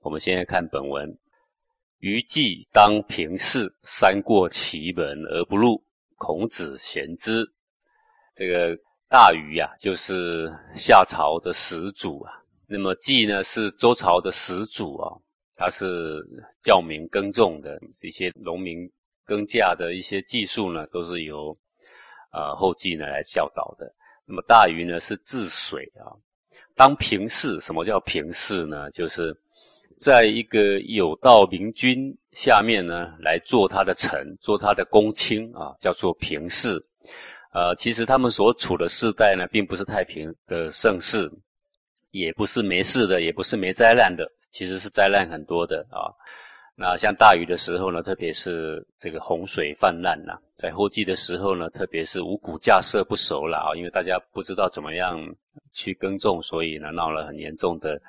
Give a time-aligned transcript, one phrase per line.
[0.00, 1.12] 我们现在看本文：
[1.98, 5.82] 余既当平视，三过其门而不入。
[6.16, 7.44] 孔子贤之。
[8.34, 8.76] 这个
[9.08, 12.32] 大禹呀，就是夏朝的始祖啊。
[12.66, 15.12] 那么季呢，是周朝的始祖啊。
[15.56, 16.24] 他是
[16.62, 18.88] 教民耕种的这些农民
[19.24, 21.56] 耕稼的一些技术呢，都是由
[22.32, 23.92] 呃后继呢来教导的。
[24.24, 26.14] 那么大禹呢是治水啊，
[26.76, 27.60] 当平氏。
[27.60, 28.88] 什么叫平氏呢？
[28.92, 29.36] 就是
[29.98, 36.80] 在一个有道明君下面呢来做他的臣，做他的公卿啊，叫做平氏。
[37.52, 41.30] 呃，其实他们所处的世代呢，并不是太平的盛世，
[42.10, 44.30] 也不是没事的，也不是没灾难的。
[44.50, 46.08] 其实是灾难很多的啊，
[46.76, 55.18] 那像大雨的时候呢，特别是这个洪水泛滥呐，在后季的时候呢，特别是五谷架设不熟了啊，因为大家不知道怎么样
[55.72, 58.00] 去耕种，所以呢闹了很严重的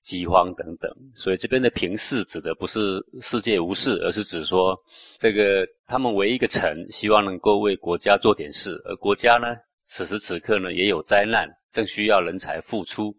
[0.00, 0.90] 饥荒等等。
[1.14, 4.78] 所以这边的平视指的不是世界无事，而是指说
[5.18, 9.48] 这个他们为一个臣，希望能够为国家做点事，而国家呢
[9.84, 13.14] 此时此刻呢也有灾难，正需要人才付出。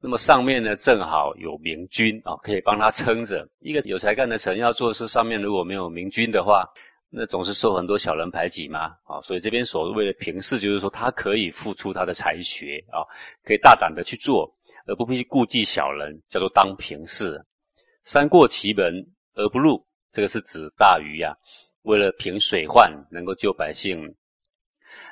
[0.00, 3.44] 那么上面呢，正好有明君啊，可以帮他撑着。
[3.58, 6.64] 一个有才干的臣要做事，上面如果没有明君的话，
[7.10, 9.20] 那总是受很多小人排挤嘛啊。
[9.20, 13.02] 所以这边所谓的平视，就是说他可以付出他的才学啊，
[13.42, 14.48] 可以大胆的去做，
[14.88, 17.40] 而不必顾忌小人，叫做当平视。
[18.04, 18.92] 三过其门
[19.34, 21.32] 而不入，这个是指大禹呀，
[21.82, 24.02] 为了平水患，能够救百姓。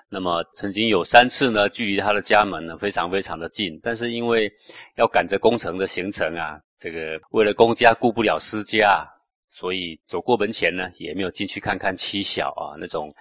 [0.09, 4.51] 那么曾经有三次呢，距离他的家门呢非常非常的近，但是因为
[4.97, 9.07] 要赶着工程的行程啊，这个为了公家顾不了私家，
[9.51, 13.13] 所以走过门前呢也没有进去看看妻小啊，那种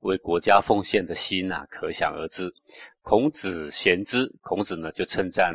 [0.00, 2.48] 为国家奉献的心呐，可想而知。
[3.02, 5.52] 孔子贤之，孔子呢就称赞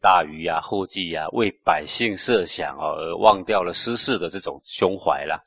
[0.00, 5.38] 大禹啊、后继啊为百姓设想啊，而忘掉了私事的这种胸怀啦。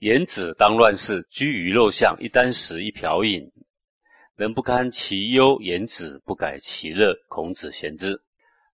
[0.00, 3.50] 颜子当乱世，居于陋巷，一箪食，一瓢饮。
[4.36, 7.14] 人不堪其忧，颜子不改其乐。
[7.28, 8.20] 孔子贤之。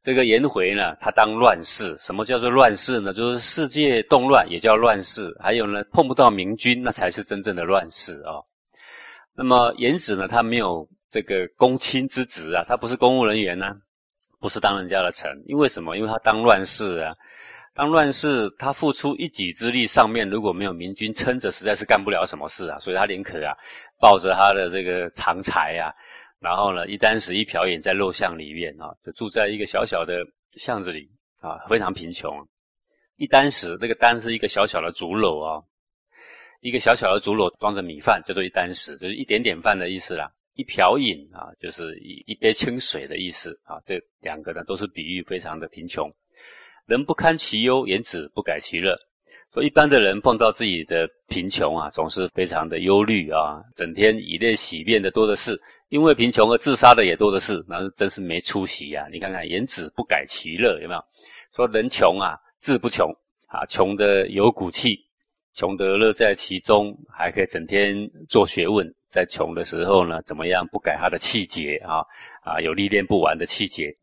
[0.01, 1.94] 这个颜回呢，他当乱世。
[1.99, 3.13] 什么叫做乱世呢？
[3.13, 5.35] 就是世界动乱，也叫乱世。
[5.39, 8.39] 还有呢，碰不到明君，那才是真正的乱世啊。
[9.35, 13.75] 那么颜子呢，他没有这个公卿之职啊，他不是公务人员呢，
[14.39, 15.29] 不是当人家的臣。
[15.45, 15.97] 因为什么？
[15.97, 17.13] 因为他当乱世啊。
[17.75, 22.78] 当乱世，他付出一己之力，上面如果没有明君撑着，实在是干不了什么事啊。
[22.79, 23.53] 所以他宁可啊。
[24.01, 25.91] 抱着他的这个长才啊，
[26.39, 31.05] 然后呢，一箪食一瓢饮，在陋巷里面啊，就住在一个小小的巷子里
[31.41, 32.33] 啊，非常贫穷。
[33.17, 35.61] 一箪食，那个箪是一个小小的竹篓啊，
[36.61, 40.31] 一个小小的竹篓装着米饭，叫做一箪食，就是一点点饭的意思啦。
[40.59, 43.80] 一瓢饮啊，就是一一杯清水的意思啊。
[43.86, 46.12] 这两个呢，都是比喻非常的贫穷。
[46.86, 48.94] 人不堪其忧，言子不改其乐。
[49.53, 59.08] 说一般的人碰到自己的贫穷啊，总是非常的忧虑啊，整天以泪洗面的多的是，因为贫穷而自杀的也多的是，那真是没出息啊！
[59.09, 61.02] 你看看，言子不改其乐，有没有？
[61.56, 63.09] 说人穷啊，志不穷
[63.47, 65.00] 啊，穷的有骨气，
[65.53, 67.96] 穷得乐在其中，还可以整天
[68.28, 72.06] 做学问，在穷的时候呢，怎么样不改他的气节啊？
[72.44, 73.94] 啊，有历练不完的气节。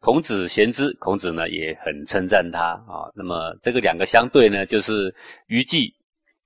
[0.00, 3.06] 孔子贤之，孔子呢也很称赞他啊。
[3.14, 5.14] 那么这个两个相对呢，就是
[5.46, 5.92] 虞姬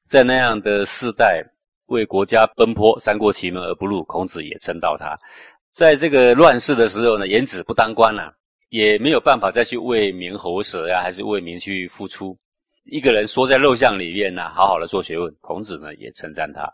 [0.06, 1.42] 在那样的世代
[1.86, 5.16] 为国家奔波，三过其门而不入，孔子也称道他。
[5.72, 8.34] 在这个乱世的时候呢，颜子不当官了，
[8.68, 12.36] 也没有办法再去为民喉舌呀，还是为民去付出。
[12.84, 15.32] 一个人缩在陋巷里面呢，好好的做学问。
[15.40, 16.68] 孔子呢也称赞他。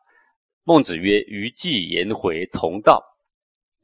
[0.67, 3.01] 孟子曰：“虞姬颜回同道。”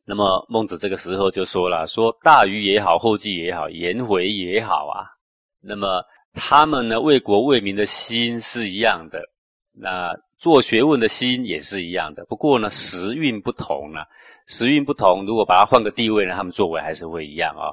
[0.05, 5.07] 那么孟子这个时候就说了：“说大禹也好，后继也好，颜回也好啊。
[5.61, 9.23] 那么他们呢，为国为民的心是一样的，
[9.73, 12.25] 那做学问的心也是一样的。
[12.25, 14.05] 不过呢，时运不同啊，
[14.49, 15.25] 时运不同。
[15.25, 17.71] 如果把它换个地位呢，他们作为还是会一样啊。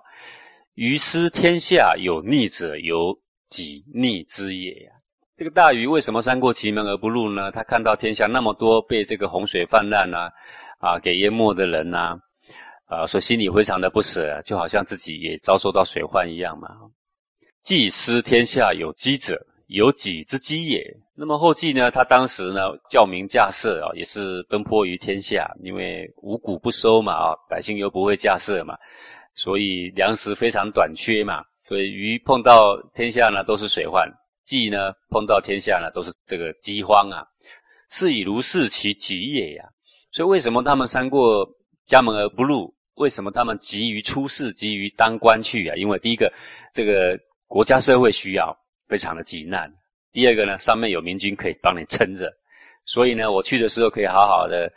[0.76, 3.20] 于斯天下有逆者，有
[3.50, 4.92] 己逆之也呀。
[5.40, 7.50] 这个大禹为什么三过其门而不入呢？
[7.50, 10.30] 他看到天下那么多被这个洪水泛滥啊。”
[10.80, 12.18] 啊，给淹没的人呐，
[12.88, 16.70] 啊，所以心里非常的不舍，就好像自己也遭受到水患一样嘛。
[17.62, 19.38] 既失天下有饥者，
[19.68, 20.82] 有己之饥也。
[21.16, 28.76] 那么后继呢，他当时呢，教民架设啊，也是奔波于天下，因为五谷不收嘛，啊，百姓又不会架设嘛，
[29.36, 31.44] 所以粮食非常短缺嘛。
[31.68, 34.08] 所以鱼碰到天下呢，都是水患；
[34.50, 37.22] 季呢，碰到天下呢，都是这个饥荒啊。
[37.92, 39.64] 是以如是其己也呀。
[40.12, 41.48] 所以，为什么他们三过
[41.86, 42.74] 家门而不入？
[42.96, 45.76] 为什么他们急于出世、急于当官去啊？
[45.76, 46.34] 因为第一个，
[46.74, 47.16] 这个
[47.46, 48.58] 国家社会需要，
[48.88, 49.72] 非常的急难。
[50.12, 52.28] 第二个呢，上面有明君可以帮你撑着，
[52.86, 54.68] 所以呢，我去的时候可以好好的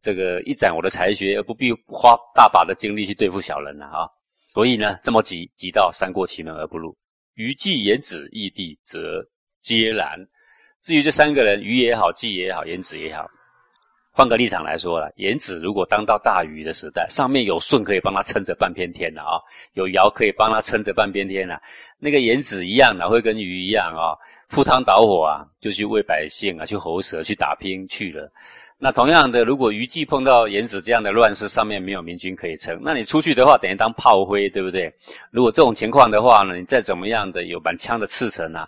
[0.00, 4.08] 这个一展我的才学，而不必花大把的精力去对付小人了啊。
[4.54, 6.96] 所以呢，这么急，急到三过其门而不入。
[7.34, 9.26] 虞姬颜子异地，则
[9.60, 10.18] 皆然。
[10.82, 13.26] 至于这三个人，虞也好，季也好，言子也好。
[14.12, 19.40] 换个立场来说了，言子如果当到大禹的时代，上面有舜可以帮他撑着半边天的啊，
[19.74, 21.58] 有尧可以帮他撑着半边天啊，
[21.98, 24.12] 那个言子一样的会跟禹一样啊，
[24.48, 28.30] 赴汤蹈火啊，就去为百姓啊，去喉舌，去打拼去了。
[28.80, 34.90] 那同样的，如果虞姬碰到颜子这样的乱世，上面没有明君可以撑，那你出去的话，等于当炮灰，对不对？
[35.30, 38.66] 如果这种情况的话呢，你再怎么样的有满腔的赤诚啊。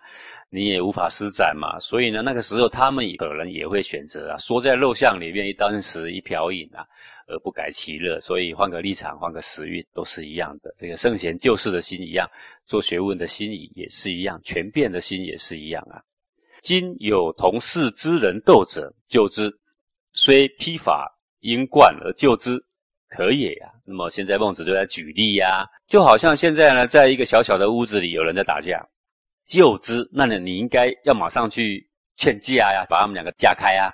[0.55, 6.85] 你也无法施展嘛，所以呢，那个时候他们可能也会选择啊，缩在肉巷里面一箪食一瓢饮啊，
[7.27, 8.21] 而不改其乐。
[8.21, 10.75] 所以换个立场，换个时运，都是一样的。
[10.79, 12.29] 这个圣贤救世的心一样，
[12.67, 15.97] 做学问的心也是一样，权变的心也是一样啊。
[16.61, 19.51] 今有同事之人斗者，救之，
[20.15, 21.11] 虽披法
[21.41, 22.59] 因冠而救之，
[23.09, 23.69] 可也呀。
[23.85, 28.81] 那么现在孟子就在举例呀，就好像现在呢，在一个小小的屋子里，有人在打架。
[29.47, 30.39] 救之，那你？
[30.39, 31.85] 你应该要马上去
[32.17, 33.91] 劝架呀，把他们两个架开啊。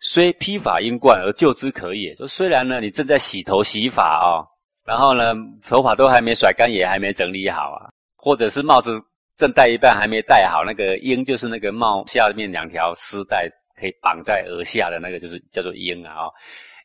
[0.00, 2.14] 虽披发因冠而救之可也。
[2.16, 4.42] 说虽然呢，你正在洗头洗发啊，
[4.84, 5.32] 然后呢，
[5.66, 9.00] 头发都还没甩干，也还没整理好啊，或者是帽子
[9.36, 13.48] 正戴一半还没戴好，那个缨就是那个帽下面两条丝带
[13.80, 16.28] 可以绑在额下的那个，就是叫做缨啊。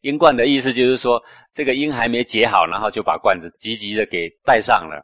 [0.01, 1.21] 缨冠的意思就是说，
[1.51, 5.03] 这个缨还没解好，然后就把冠子急急的给戴上了。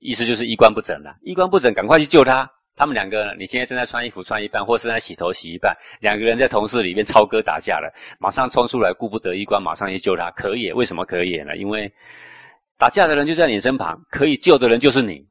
[0.00, 2.50] 意思就是衣冠不整了，衣冠不整，赶快去救他。
[2.74, 10.30] 他们两个，你现在正在穿衣服穿一半，或是在洗头洗一半，两个人在同事里面超哥打架了，马上冲出来，顾不得衣冠，马上去救他。
[10.30, 10.72] 可以？
[10.72, 11.54] 为什么可以呢？
[11.58, 11.92] 因为
[12.78, 15.22] 打架的人就在你身旁，可以救的人就是你。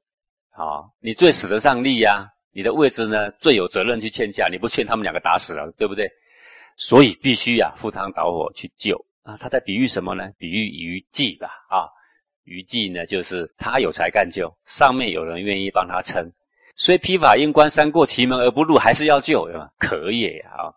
[0.52, 2.28] 啊，你最使得上力呀，
[2.60, 6.12] 你的位置呢最有责任去劝架，你不劝他们两个打死了，对不对？
[6.76, 9.38] 所以必须呀，赴汤蹈火去救啊。
[9.38, 10.30] 他在比喻什么呢？
[10.38, 11.88] 比喻于计吧，啊。
[12.44, 16.30] 余计呢，就是他有才干救，上面有人愿意帮他撑，
[16.76, 19.48] 虽披发因冠，三过其门而不入，还是要救，
[19.78, 20.68] 可也啊。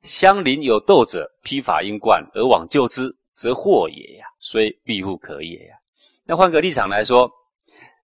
[0.00, 4.24] 相邻有斗者，披发因冠而往救之，则祸也呀。
[4.38, 5.76] 虽庇护可也呀。
[6.24, 7.30] 那换个立场来说，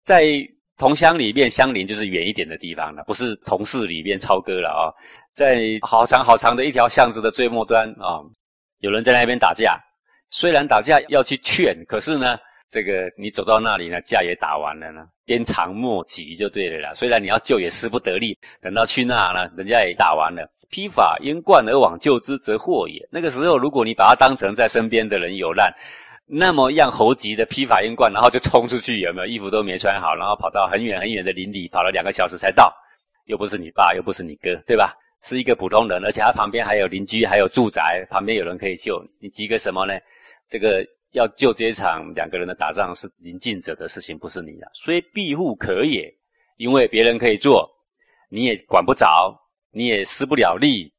[0.03, 0.47] 在
[0.77, 4.93] 同乡里面相邻就是远一点的地方了，不是同事里面超哥了啊。
[5.33, 8.21] 在好长好长的一条巷子的最末端啊，
[8.81, 9.79] 有人在那边打架，
[10.31, 12.37] 虽然打架要去劝，可是呢。
[12.69, 16.93] 这个你走到那里呢，架也打完了呢，鞭长莫及就对了啦。
[16.95, 20.45] 虽然你要救也势不得力，等到去那呢，人家也打完了。
[20.69, 23.01] 披发因冠而往救之，则祸也。
[23.09, 25.73] 那个时候，如果你把他当成在身边的人有难，
[26.27, 32.73] 那么让猴急的披发因冠，然后就冲出去，有没有衣服都没穿好，然后跑到很远很远的林里，跑了两个小时才到，
[33.27, 34.95] 又不是你爸，又不是你哥，对吧？
[35.23, 39.95] 是一个普通人，而且他旁边还有邻居，还有住宅，旁边有人可以救，你急个什么呢？
[40.49, 40.87] 这个。
[41.13, 44.69] 要救这一场两个人的打仗是临近者的事情，不是你的。
[44.75, 46.13] 所以庇护可也，
[46.59, 47.67] 因为别人可以做，
[48.29, 49.35] 你也管不着，
[49.71, 50.93] 你也施不了力，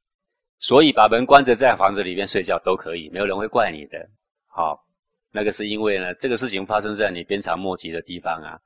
[0.57, 4.09] 所以把门关着，在房子里面睡觉都可以，没有人会怪你的。
[4.47, 4.79] 好，
[5.37, 8.57] 那个是因为呢，这个事情发生在你鞭长莫及的地方啊，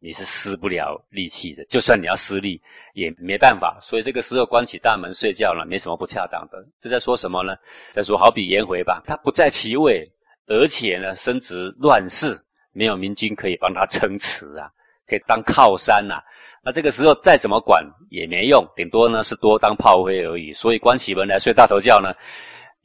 [0.00, 1.64] 你是施不了力气的。
[1.66, 2.60] 就算你要施力，
[2.94, 3.78] 也没办法。
[3.80, 6.58] 所以这个时候关起大门睡觉了，没什么不恰当的。
[6.80, 7.54] 这在说什么呢？
[7.92, 10.04] 在说好比颜回吧，他不在其位。
[10.48, 12.36] 而且呢，生殖乱世，
[12.72, 14.68] 没有明君可以帮他撑持啊，
[15.06, 16.20] 可以当靠山呐。
[16.64, 20.52] 那这个时候再怎么管也没用，顶多呢是多当炮灰而已。
[20.52, 22.12] 所以关起门来睡大头觉呢，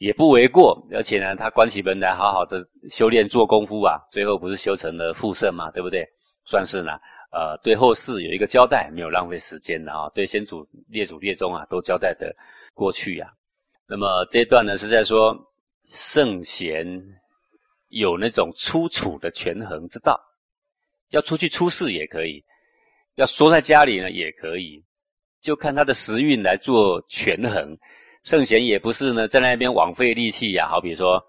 [0.01, 0.75] 也不为过。
[0.91, 2.57] 而且呢，他关起门来好好的
[2.89, 6.03] 修炼做功夫啊，最后不是修成了复圣嘛，对不对？
[6.43, 6.93] 算是呢，
[7.31, 10.09] 呃，对后世有一个交代，没有浪费时间的啊。
[10.13, 12.35] 对先祖列祖列宗啊，都交代的
[12.73, 13.31] 过去呀。
[13.87, 15.37] 那么这一段呢，是在说
[15.89, 16.85] 圣贤。
[17.93, 20.17] 有那种出处的权衡之道，
[21.09, 22.41] 要出去出事也可以，
[23.15, 24.81] 要缩在家里呢也可以，
[25.41, 27.77] 就看他的时运来做权衡。
[28.23, 31.21] 圣贤也不是呢在那边枉费力气呀，好比说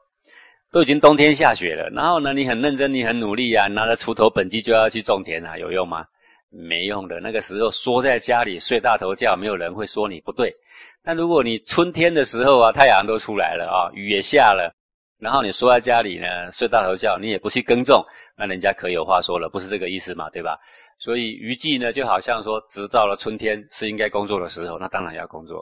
[0.71, 6.05] 都已经冬天下雪了，然后呢你很认真，你很努力呀，拿着锄头本机就要去种田啊，有用吗？
[6.51, 7.19] 没用的。
[7.21, 10.55] 那个时候缩在家里睡大头觉，没有人会说你不对。
[11.03, 14.73] 但如果你春天的时候啊，太阳都出来了啊，雨也下了。
[15.19, 18.05] 然后你缩在家里呢，睡大头觉，你也不去耕种，
[18.37, 20.57] 那人家可有话说了，不是这个意思嘛，对吧？
[20.99, 25.59] 所以虞季呢，就好像说，直到了春天是应该工作的时候，那当然要工作；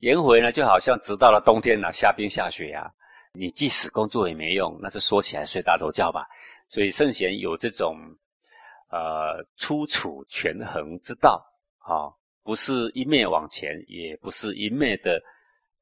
[0.00, 2.92] 颜回呢，就好像直到了冬天呢，下冰下雪呀，
[3.32, 6.26] 你即使工作也没用，那就说起来睡大头觉吧。
[6.68, 7.96] 所以圣贤有这种，
[8.90, 11.42] 呃出处权衡之道
[11.78, 15.22] 啊，不是一面往前，也不是一面的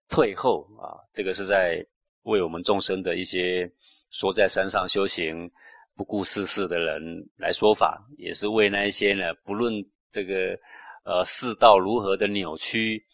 [0.09, 0.95] 退后啊。
[1.13, 1.85] 这个是在
[2.23, 3.69] 为我们众生的一些
[4.11, 5.51] 说在山上修行
[5.97, 7.03] 不顾世事的人
[7.37, 9.73] 来说法，也是为那一些呢，不论
[10.11, 10.57] 这个
[11.05, 13.05] 呃世道如何的扭曲。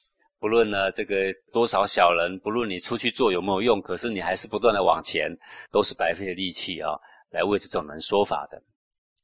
[0.40, 5.37] 不论呢，这个多少小人，不论你出去做有没有用，可是你还是不断的往前，
[5.73, 6.92] 都是白费力气啊！
[7.30, 8.62] 来为这种人说法的。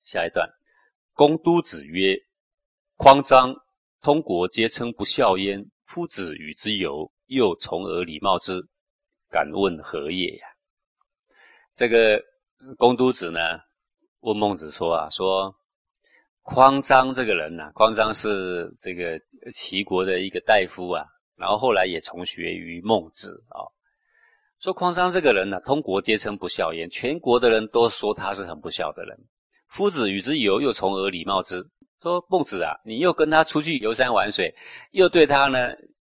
[0.02, 0.49] 下一段，
[1.12, 2.16] 公都子曰
[2.99, 3.54] ：“匡张
[4.02, 5.64] 通国，皆称不孝焉。
[5.87, 8.61] 夫子与之游，又从而礼貌之。
[9.30, 10.47] 敢问何也呀？”
[11.76, 12.21] 这个
[12.76, 13.40] 公都子呢，
[14.21, 15.54] 问孟子说啊，说。
[16.44, 19.18] 匡章这个人呢，匡章是这个
[19.50, 21.02] 齐国的一个大夫啊，
[21.36, 23.64] 然后后来也从学于孟子啊。
[24.60, 29.18] 说匡章这个人呢，通国皆称不孝焉，全国的人都说他是很不孝的人。
[29.68, 31.66] 夫子与之游，又从而礼貌之。
[32.02, 34.54] 说孟子啊，你又跟他出去游山玩水，
[34.90, 35.70] 又对他呢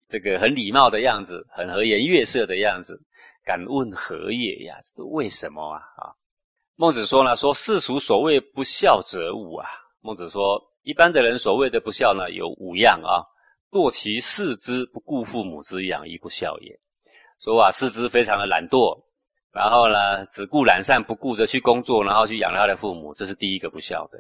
[0.08, 2.98] 这个很礼貌的样子，很和颜悦色的样子，
[3.44, 4.76] 敢问何也呀？
[4.96, 5.78] 为什么啊？
[5.98, 6.08] 啊，
[6.76, 9.68] 孟子说呢，说世俗所谓不孝者五啊。
[10.04, 13.22] 孟子说：“一般的人所谓的不孝呢，有五样啊。
[13.70, 16.76] 惰其视之，不顾父母之养，亦不孝也。
[17.40, 19.00] 说啊，视之非常的懒惰，
[19.52, 24.18] 然后呢，只顾懒散，不顾着去工作，然后去养他的父母，这是第一个不孝的。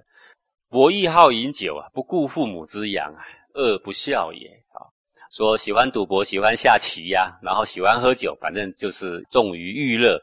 [0.68, 3.12] 博弈好饮酒啊，不顾父母之养，
[3.54, 4.46] 恶不孝也。
[4.68, 4.86] 啊，
[5.32, 10.16] 说喜欢赌博，喜欢下棋呀，然后喜欢喝酒，反正就是重于娱乐。”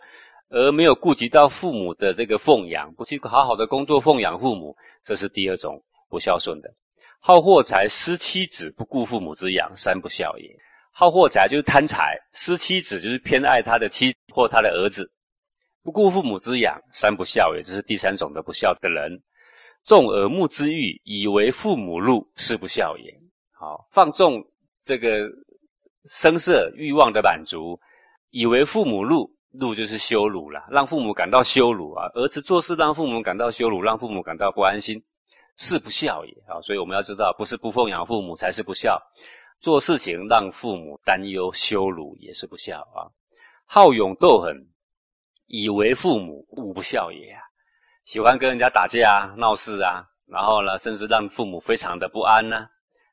[0.50, 6.74] 而没有顾及到父母的这个奉养，不去好好的工作奉养父母，这是第二种不孝顺的。
[7.20, 10.50] 好货财，失妻子，不顾父母之养，三不孝也。
[10.91, 15.10] 好货财就是贪财，失妻子就是偏爱他的妻或他的儿子，
[15.84, 17.62] 不顾父母之养，三不孝也。
[17.62, 19.22] 这是第三种的不孝的人。
[19.84, 23.13] 纵耳目之欲，以为父母禄，是不孝也。
[23.51, 24.44] 好，放纵
[24.82, 25.29] 这个
[26.06, 27.79] 声色欲望的满足，
[28.32, 29.32] 以为父母禄。
[29.51, 32.06] 怒就是羞辱了，让父母感到羞辱啊！
[32.13, 35.03] 儿子做事让父母感到羞辱，让父母感到不安心，
[35.58, 36.62] 是不孝也啊！
[36.62, 39.01] 所以我们要知道，不是不奉养父母才是不孝，
[39.60, 43.10] 做事情让父母担忧羞辱也是不孝啊！
[43.65, 44.56] 好勇斗狠，
[45.48, 47.41] 以为父母无不孝也啊！
[48.06, 52.68] 喜欢跟人家打架啊闹事啊，然后呢，甚至让父母非常的不安呢，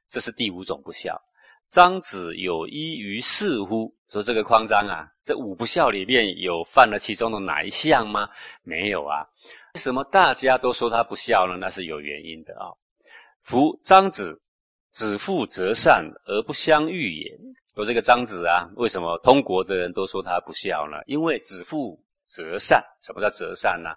[0.08, 1.18] 这是第五种不孝。
[1.70, 3.94] 张子有依于事乎？
[4.10, 8.28] 说这个匡章啊，这五不孝里面有犯了其中的哪一项吗？
[8.62, 9.26] 没有啊。
[9.74, 11.56] 为什么大家都说他不孝呢？
[11.56, 12.70] 那是有原因的啊。
[13.42, 14.40] 夫张子
[14.90, 17.38] 子父择善而不相遇也。
[17.74, 20.96] 说这个张子啊，为什么通国的人都说他不孝呢？
[21.06, 22.82] 因为子父择善。
[23.02, 23.90] 什么叫择善呢？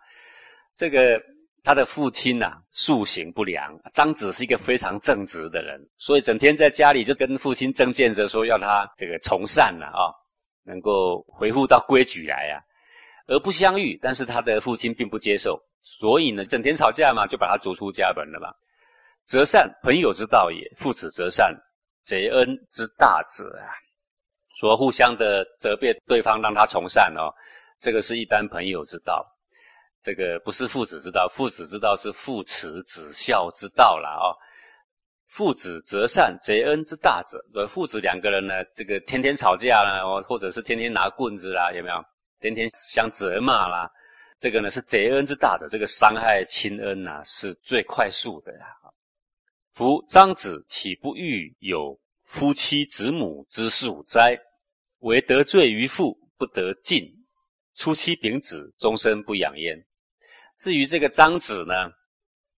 [0.76, 1.22] 这个。
[1.64, 3.78] 他的父亲呐，素行不良。
[3.94, 10.14] 张子是一个非常正直的人，所以整天在家里就跟父亲争辩着说要他这个从善了啊，
[10.64, 12.62] 能够回复到规矩来呀，
[13.28, 14.00] 而不相遇。
[14.02, 18.50] 但是他的父亲并不接受，所以呢，整天吵架嘛，就把他逐出家门了嘛。
[19.26, 21.56] 择善，朋友之道也；父子择善，
[22.02, 23.70] 贼恩之大者啊。
[24.60, 27.32] 说互相的责备对方，让他从善哦，
[27.80, 29.26] 这个是一般朋友之道。
[30.02, 34.32] 这个不是父子之道，父子之道是父慈子孝之道了啊！
[35.28, 37.38] 父子择善，贼恩之大者。
[37.54, 42.04] 呃，父子两个人呢，这个天天吵架啦，或者是天天拿棍子啦，有没有？
[42.40, 43.92] 天天相责骂啦，
[44.40, 45.68] 这个呢是贼恩之大者。
[45.70, 48.66] 这个伤害亲恩呐，是最快速的呀！
[49.74, 54.40] 夫张子岂不欲有夫妻子母之属哉？
[55.00, 57.06] 唯得罪于父，不得进，
[57.76, 59.78] 出妻丙子，终身不养焉。
[60.60, 61.74] 至于这个张子呢，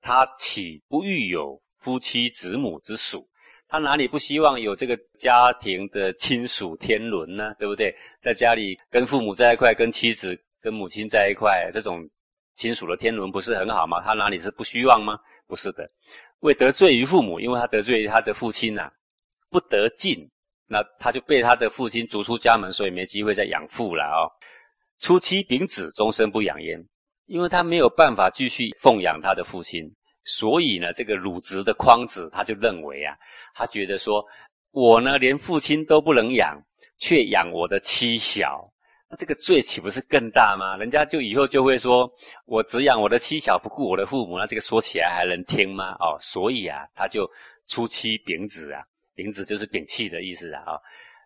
[0.02, 3.28] 他岂不欲有夫妻子母之属？
[3.68, 7.54] 他哪里不希望有这个家庭的亲属天伦呢？
[7.60, 7.94] 对不对？
[8.20, 12.02] 在家里跟父母在一块，跟妻子、跟母亲在一块，这种
[12.56, 14.02] 亲属的天伦不是很好吗？
[14.02, 15.20] 他哪里是不希望吗？
[15.46, 15.88] 不是的，
[16.40, 18.90] 为得罪于父母，因为他得罪他的父亲呐，
[19.50, 20.28] 不得进，
[20.68, 24.26] 那他就被他的父亲逐出家门，所以没机会再养父了啊。
[25.00, 26.84] 初妻丙子，终身不养焉。
[27.30, 29.84] 因为他没有办法继续奉养他的父亲，
[30.24, 33.16] 所以呢，这个鲁直的匡子他就认为啊，
[33.54, 34.26] 他觉得说，
[34.72, 36.60] 我呢连父亲都不能养，
[36.98, 38.68] 却养我的妻小，
[39.08, 40.76] 那这个罪岂不是更大吗？
[40.78, 42.12] 人家就以后就会说
[42.46, 45.94] 我只养我的妻小，不顾我的父母，那这个说起来还能听吗？
[46.00, 47.30] 哦，所以啊，他就
[47.68, 48.82] 出妻丙子啊，
[49.14, 50.64] 丙子就是摒弃的意思啊。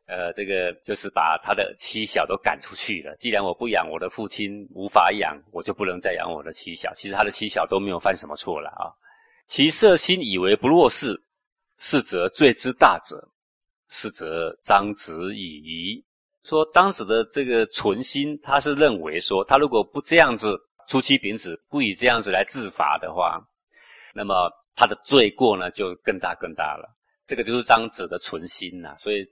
[0.06, 3.16] 呃，这个就是把他的妻小都赶出去了。
[3.18, 6.94] 既然我不养我的父亲，无法养，我就不能再养我的妻小。
[6.94, 8.92] 其实他的妻小都没有犯什么错了啊。
[9.48, 11.20] 其色心以为不若是，
[11.78, 13.28] 是则罪之大者，
[13.90, 16.04] 是则张子矣。
[16.44, 23.42] 说张子的这个存心，他是认为说，他如果不这样子出其丙子，不以这样子来治法的话，
[24.14, 26.94] 那么他的罪过呢就更大更大了。
[27.26, 28.94] 这个就是张子的存心呐。
[28.98, 29.26] 所以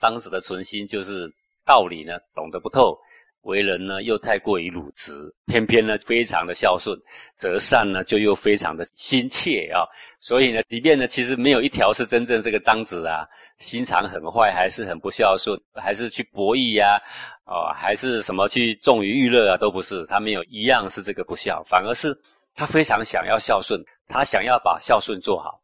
[0.00, 1.30] 张子的存心就是
[1.64, 2.98] 道理呢懂得不透。
[3.42, 5.12] 为人呢又太过于鲁直，
[5.46, 6.96] 偏偏呢非常的孝顺，
[7.34, 9.82] 择善呢就又非常的心切啊。
[10.20, 13.24] 所以呢，即便呢其实没有一条是真正这个张子啊
[13.58, 17.00] 心肠很坏，还是很不孝顺，还是去博弈呀，
[17.44, 20.06] 哦，还是什么去重于娱乐啊，都不是。
[20.06, 22.16] 他没有一样是这个不孝，反而是
[22.54, 25.60] 他非常想要孝顺，他想要把孝顺做好，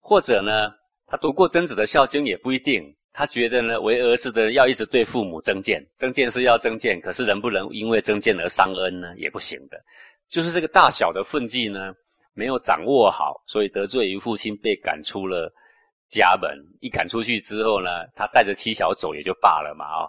[0.00, 0.70] 或者呢
[1.06, 2.82] 他读过曾子的《孝经》也不一定。
[3.18, 9.12] 他觉得呢，为儿子的要一直对父母增谏，增谏是要增谏，可是能不能因为增谏而伤恩呢？
[9.16, 9.76] 也不行的。
[10.28, 11.92] 就是这个大小的分际呢，
[12.32, 15.52] 没有掌握好，所以得罪于父亲，被赶出了
[16.08, 16.56] 家门。
[16.80, 20.06] 一赶出去之后呢，他带着妻小走也就罢了嘛，啊，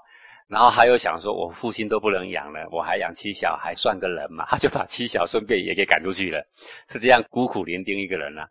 [0.48, 4.46] 然后还有想说，我父亲都不能养了，我还养妻小，还算个人嘛？
[4.48, 6.46] 他 就把妻小顺便也给赶出去了，
[6.88, 8.48] 是这样孤苦伶仃一个人啊。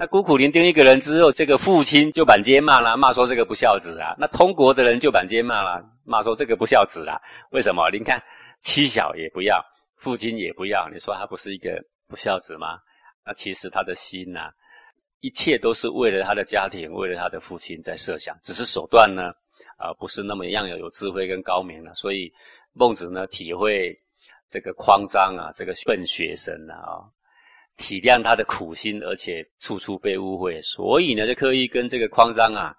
[0.00, 4.14] 那孤苦伶仃一个人之后，这个父亲就满街骂了，骂说这个不孝子啊。
[4.16, 7.18] 那通国的人就满街骂了，骂说这个不孝子啊。
[7.50, 7.90] 为什么？
[7.90, 8.22] 您看
[8.60, 9.60] 妻小也不要，
[9.96, 12.78] 父亲也不要，你说他不是一个不孝子吗？
[13.26, 14.52] 那其实他的心呐，
[15.18, 19.32] 一切都是为了他的家庭，为了他的父亲在设想，只是手段呢，
[19.78, 21.92] 啊，不是那么样有有智慧跟高明了。
[21.96, 22.32] 所以
[22.72, 23.92] 孟子呢，体会
[24.48, 27.02] 这个匡张啊，这个笨学生啊。
[27.78, 32.74] 体谅他的苦心，而且处处被误会，所以呢，就刻意跟这个匡张啊，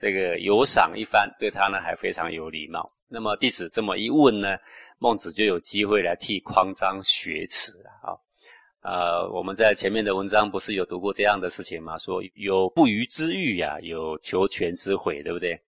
[0.00, 2.90] 这个有赏一番，对他呢还非常有礼貌。
[3.08, 4.56] 那么弟子这么一问呢，
[4.98, 8.16] 孟子就有机会来替匡张学耻啊。
[8.80, 11.98] 呃，我们在前面的文章不是有读过这样的事情吗？
[11.98, 15.60] 说有不虞之欲呀，有求全之悔，对不对？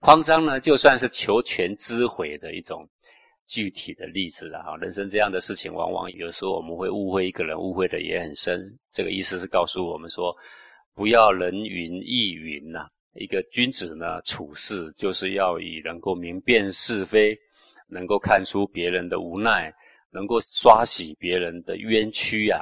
[0.00, 2.88] 匡张呢，就算是求全之悔的一种。
[3.46, 8.60] 具体的例子了哈，人生这样的事情，往往有时候我们会误会一个人，误会的也很深。
[8.90, 10.34] 这个意思是告诉我们说，
[10.94, 12.86] 不要人云亦云呐。
[13.14, 17.36] 一个君子呢，处事就是要以能够明辨是非，
[17.88, 19.72] 能够看出别人的无奈，
[20.10, 22.60] 能够刷洗别人的冤屈啊，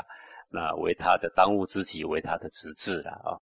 [0.50, 3.32] 那为他的当务之急，为他的直至了啊。